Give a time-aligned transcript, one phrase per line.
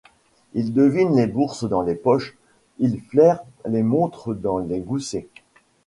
[0.55, 2.35] Ils devinent les bourses dans les poches,
[2.79, 5.27] ils flairent les montres dans les goussets.